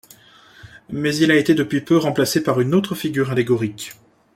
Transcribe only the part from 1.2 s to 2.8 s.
a été depuis peu remplacé par une